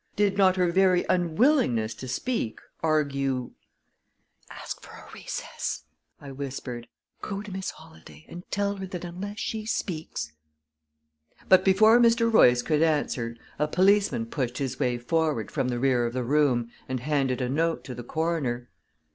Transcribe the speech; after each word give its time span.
Did 0.15 0.35
not 0.35 0.55
her 0.55 0.71
very 0.71 1.05
unwillingness 1.09 1.93
to 1.93 2.07
speak 2.07 2.59
argue 2.81 3.51
"Ask 4.49 4.81
for 4.81 4.93
a 4.95 5.13
recess," 5.13 5.83
I 6.19 6.31
whispered. 6.31 6.87
"Go 7.21 7.43
to 7.43 7.51
Miss 7.51 7.69
Holladay, 7.69 8.25
and 8.27 8.41
tell 8.49 8.77
her 8.77 8.87
that 8.87 9.05
unless 9.05 9.37
she 9.37 9.67
speaks" 9.67 10.33
But 11.49 11.63
before 11.63 11.99
Mr. 11.99 12.33
Royce 12.33 12.63
could 12.63 12.81
answer, 12.81 13.37
a 13.59 13.67
policeman 13.67 14.25
pushed 14.25 14.57
his 14.57 14.79
way 14.79 14.97
forward 14.97 15.51
from 15.51 15.67
the 15.67 15.77
rear 15.77 16.07
of 16.07 16.13
the 16.13 16.23
room 16.23 16.71
and 16.89 16.99
handed 17.01 17.39
a 17.39 17.47
note 17.47 17.83
to 17.83 17.93
the 17.93 18.01
coroner. 18.03 18.71